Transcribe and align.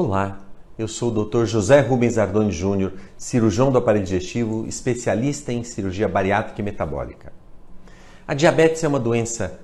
Olá, 0.00 0.38
eu 0.78 0.86
sou 0.86 1.10
o 1.10 1.24
Dr. 1.24 1.44
José 1.44 1.80
Rubens 1.80 2.18
Ardoni 2.18 2.52
Júnior, 2.52 2.92
cirurgião 3.16 3.72
do 3.72 3.78
aparelho 3.78 4.04
digestivo, 4.04 4.64
especialista 4.64 5.52
em 5.52 5.64
cirurgia 5.64 6.06
bariátrica 6.06 6.60
e 6.60 6.64
metabólica. 6.64 7.32
A 8.24 8.32
diabetes 8.32 8.84
é 8.84 8.86
uma 8.86 9.00
doença 9.00 9.58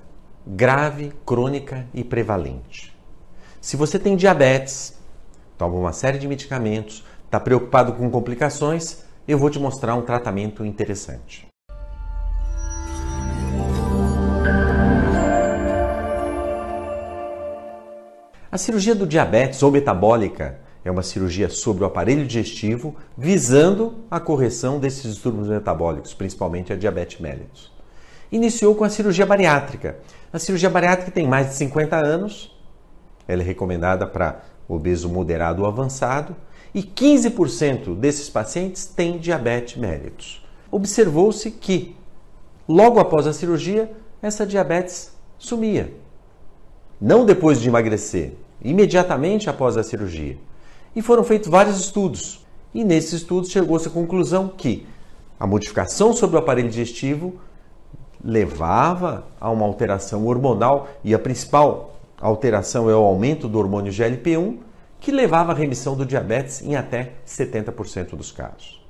grave, 0.45 1.13
crônica 1.25 1.87
e 1.93 2.03
prevalente. 2.03 2.93
Se 3.61 3.77
você 3.77 3.97
tem 3.97 4.17
diabetes, 4.17 4.99
toma 5.57 5.77
uma 5.77 5.93
série 5.93 6.17
de 6.17 6.27
medicamentos, 6.27 7.05
está 7.23 7.39
preocupado 7.39 7.93
com 7.93 8.11
complicações, 8.11 9.05
eu 9.25 9.37
vou 9.37 9.49
te 9.49 9.57
mostrar 9.57 9.95
um 9.95 10.01
tratamento 10.01 10.65
interessante. 10.65 11.44
A 18.55 18.57
cirurgia 18.57 18.95
do 18.95 19.05
diabetes 19.05 19.61
ou 19.61 19.69
metabólica 19.69 20.57
é 20.85 20.89
uma 20.89 21.03
cirurgia 21.03 21.49
sobre 21.49 21.83
o 21.83 21.87
aparelho 21.87 22.25
digestivo 22.25 22.95
visando 23.17 23.95
a 24.09 24.17
correção 24.17 24.79
desses 24.79 25.13
distúrbios 25.13 25.49
metabólicos, 25.49 26.13
principalmente 26.13 26.71
a 26.71 26.77
diabetes 26.77 27.19
mellitus. 27.19 27.69
Iniciou 28.31 28.73
com 28.73 28.85
a 28.85 28.89
cirurgia 28.89 29.25
bariátrica. 29.25 29.97
A 30.31 30.39
cirurgia 30.39 30.69
bariátrica 30.69 31.11
tem 31.11 31.27
mais 31.27 31.49
de 31.49 31.55
50 31.55 31.97
anos, 31.97 32.57
ela 33.27 33.41
é 33.41 33.45
recomendada 33.45 34.07
para 34.07 34.45
obeso 34.69 35.09
moderado 35.09 35.63
ou 35.63 35.67
avançado, 35.67 36.33
e 36.73 36.81
15% 36.81 37.93
desses 37.93 38.29
pacientes 38.29 38.85
têm 38.85 39.17
diabetes 39.17 39.75
mellitus. 39.75 40.41
Observou-se 40.71 41.51
que, 41.51 41.93
logo 42.65 43.01
após 43.01 43.27
a 43.27 43.33
cirurgia, 43.33 43.91
essa 44.21 44.47
diabetes 44.47 45.11
sumia. 45.37 45.91
Não 47.01 47.25
depois 47.25 47.59
de 47.59 47.67
emagrecer, 47.67 48.44
imediatamente 48.65 49.49
após 49.49 49.77
a 49.77 49.83
cirurgia. 49.83 50.37
E 50.95 51.01
foram 51.01 51.23
feitos 51.23 51.49
vários 51.49 51.79
estudos. 51.79 52.43
E 52.73 52.83
nesses 52.83 53.13
estudos 53.13 53.51
chegou-se 53.51 53.87
à 53.87 53.91
conclusão 53.91 54.47
que 54.47 54.87
a 55.39 55.45
modificação 55.45 56.11
sobre 56.13 56.35
o 56.35 56.39
aparelho 56.39 56.69
digestivo 56.69 57.35
levava 58.23 59.27
a 59.39 59.51
uma 59.51 59.65
alteração 59.65 60.25
hormonal 60.25 60.87
e 61.03 61.13
a 61.13 61.19
principal 61.19 61.99
alteração 62.19 62.89
é 62.89 62.95
o 62.95 62.99
aumento 62.99 63.47
do 63.47 63.59
hormônio 63.59 63.91
GLP-1, 63.91 64.57
que 64.99 65.11
levava 65.11 65.51
à 65.51 65.55
remissão 65.55 65.95
do 65.95 66.05
diabetes 66.05 66.63
em 66.63 66.75
até 66.75 67.11
70% 67.27 68.15
dos 68.15 68.31
casos. 68.31 68.83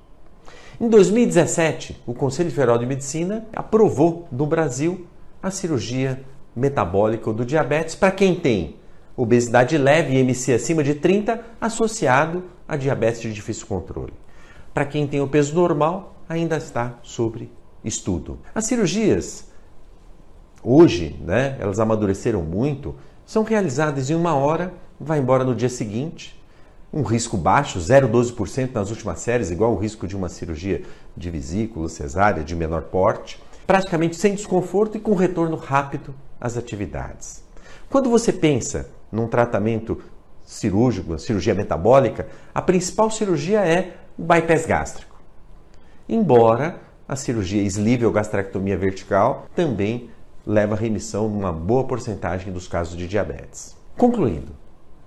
Em 0.79 0.87
2017, 0.87 2.01
o 2.05 2.13
Conselho 2.13 2.51
Federal 2.51 2.77
de 2.77 2.85
Medicina 2.85 3.45
aprovou 3.53 4.27
no 4.31 4.45
Brasil 4.45 5.05
a 5.43 5.51
cirurgia 5.51 6.21
metabólica 6.55 7.33
do 7.33 7.43
diabetes 7.43 7.95
para 7.95 8.11
quem 8.11 8.35
tem 8.35 8.75
obesidade 9.15 9.77
leve 9.77 10.13
e 10.13 10.17
MC 10.17 10.53
acima 10.53 10.83
de 10.83 10.95
30 10.95 11.39
associado 11.59 12.43
a 12.67 12.75
diabetes 12.75 13.21
de 13.21 13.33
difícil 13.33 13.67
controle. 13.67 14.13
Para 14.73 14.85
quem 14.85 15.07
tem 15.07 15.21
o 15.21 15.27
peso 15.27 15.55
normal, 15.55 16.15
ainda 16.27 16.57
está 16.57 16.99
sobre 17.01 17.51
estudo. 17.83 18.39
As 18.53 18.65
cirurgias, 18.65 19.45
hoje, 20.63 21.15
né, 21.21 21.55
elas 21.59 21.79
amadureceram 21.79 22.41
muito, 22.41 22.95
são 23.25 23.43
realizadas 23.43 24.09
em 24.09 24.15
uma 24.15 24.35
hora, 24.35 24.73
vai 24.99 25.19
embora 25.19 25.43
no 25.43 25.55
dia 25.55 25.69
seguinte, 25.69 26.39
um 26.91 27.03
risco 27.03 27.37
baixo, 27.37 27.79
0,12% 27.79 28.73
nas 28.73 28.89
últimas 28.89 29.19
séries, 29.19 29.51
igual 29.51 29.73
o 29.73 29.77
risco 29.77 30.07
de 30.07 30.15
uma 30.15 30.29
cirurgia 30.29 30.83
de 31.15 31.29
vesícula, 31.29 31.89
cesárea, 31.89 32.43
de 32.43 32.55
menor 32.55 32.83
porte, 32.83 33.41
praticamente 33.67 34.15
sem 34.15 34.33
desconforto 34.33 34.97
e 34.97 34.99
com 34.99 35.13
retorno 35.13 35.55
rápido 35.55 36.15
às 36.39 36.55
atividades. 36.57 37.43
Quando 37.89 38.09
você 38.09 38.31
pensa 38.31 38.89
num 39.15 39.27
tratamento 39.27 40.01
cirúrgico, 40.43 41.17
cirurgia 41.17 41.55
metabólica, 41.55 42.27
a 42.53 42.61
principal 42.61 43.09
cirurgia 43.09 43.65
é 43.65 43.95
o 44.17 44.23
bypass 44.23 44.65
gástrico. 44.65 45.15
Embora 46.07 46.79
a 47.07 47.15
cirurgia 47.15 47.61
sleeve 47.63 48.05
ou 48.05 48.11
gastrectomia 48.11 48.77
vertical 48.77 49.45
também 49.55 50.09
leva 50.45 50.75
à 50.75 50.77
remissão 50.77 51.27
numa 51.27 51.51
boa 51.51 51.85
porcentagem 51.85 52.53
dos 52.53 52.67
casos 52.67 52.95
de 52.95 53.07
diabetes. 53.07 53.75
Concluindo, 53.97 54.51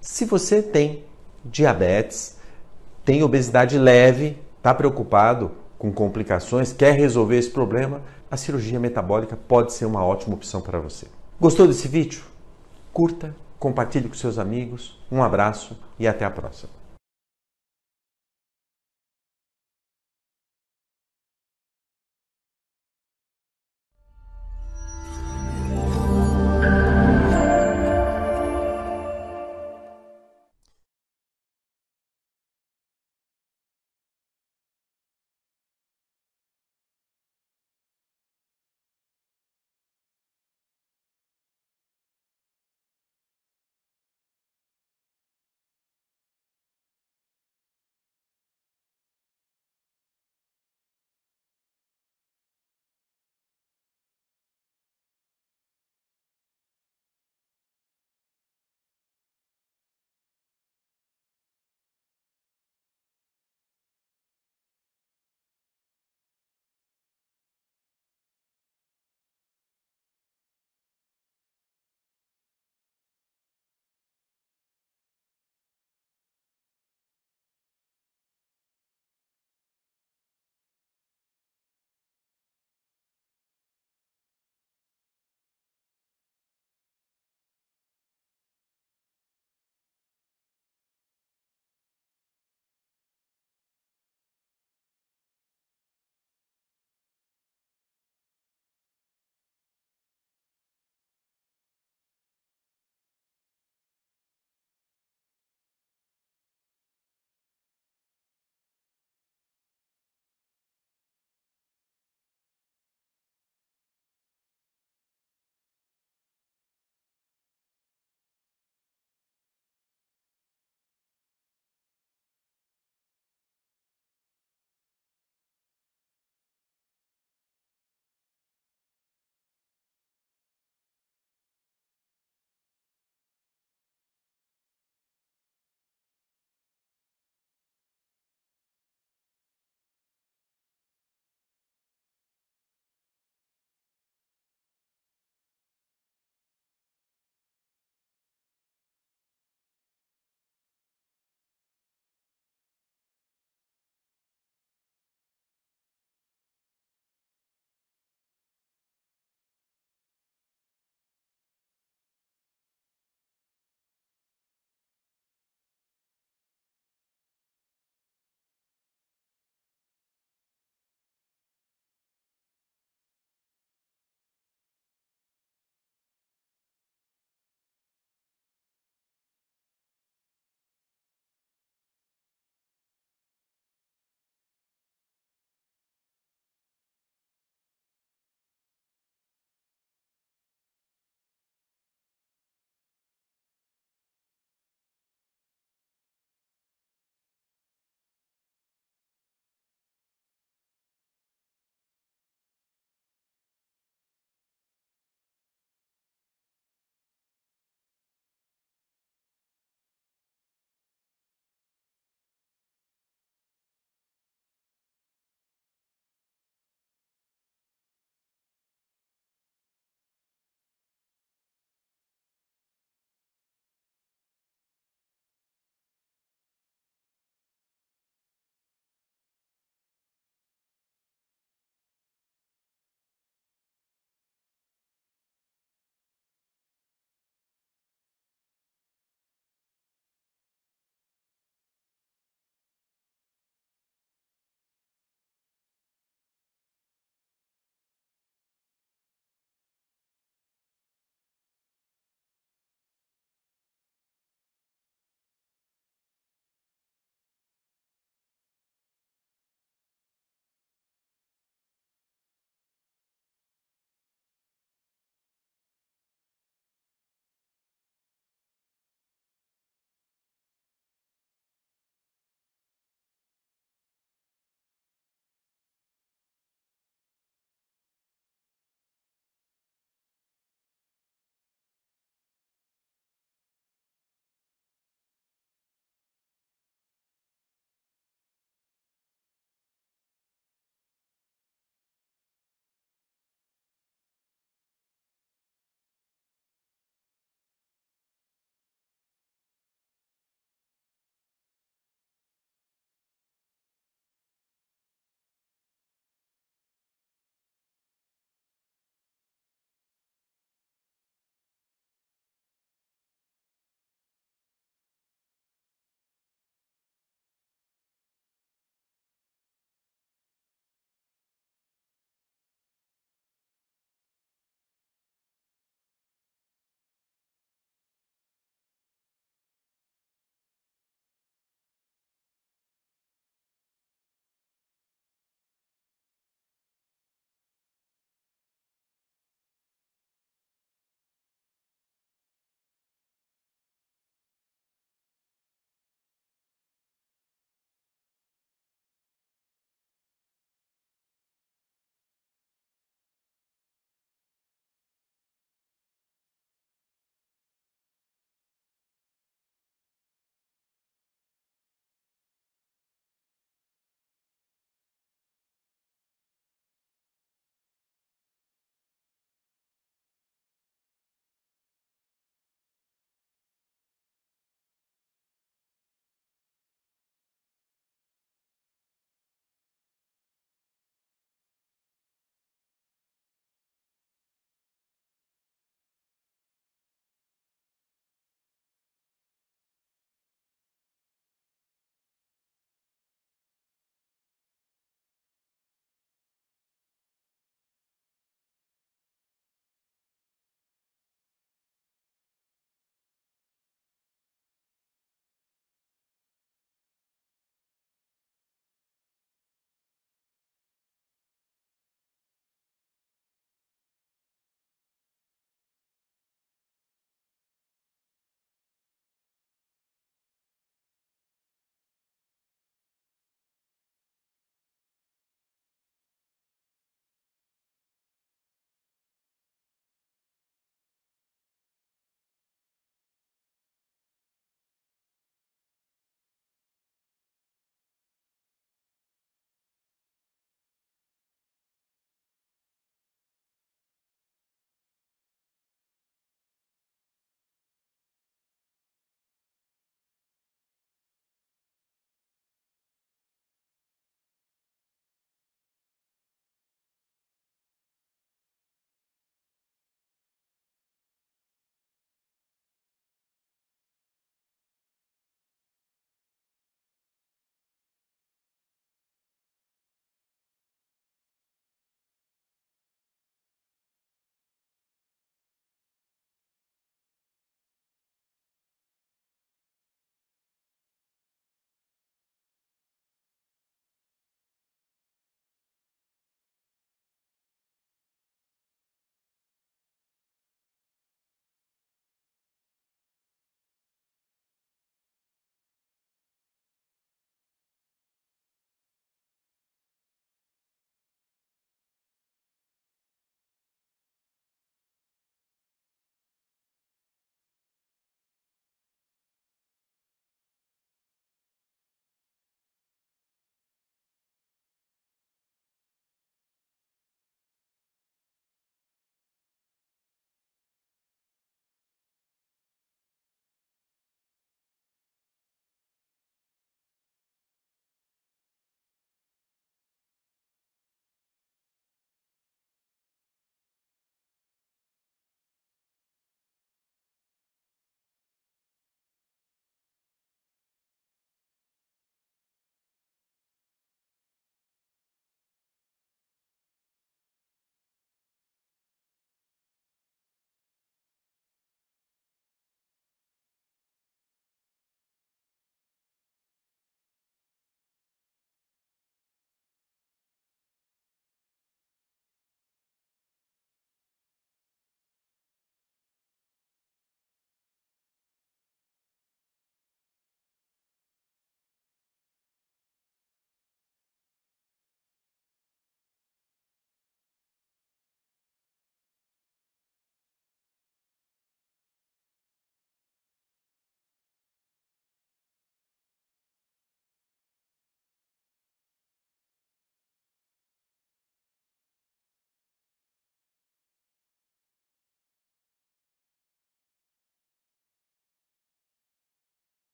se 0.00 0.24
você 0.24 0.60
tem 0.60 1.04
diabetes, 1.44 2.38
tem 3.04 3.22
obesidade 3.22 3.78
leve, 3.78 4.38
está 4.58 4.74
preocupado 4.74 5.52
com 5.78 5.92
complicações, 5.92 6.72
quer 6.72 6.92
resolver 6.92 7.38
esse 7.38 7.50
problema, 7.50 8.02
a 8.30 8.36
cirurgia 8.36 8.78
metabólica 8.78 9.36
pode 9.36 9.72
ser 9.72 9.86
uma 9.86 10.04
ótima 10.04 10.34
opção 10.34 10.60
para 10.60 10.78
você. 10.78 11.06
Gostou 11.40 11.66
desse 11.66 11.88
vídeo? 11.88 12.22
Curta, 12.92 13.34
compartilhe 13.62 14.08
com 14.08 14.14
seus 14.16 14.38
amigos. 14.38 14.98
Um 15.08 15.22
abraço 15.22 15.78
e 15.96 16.08
até 16.08 16.24
a 16.24 16.30
próxima. 16.32 16.81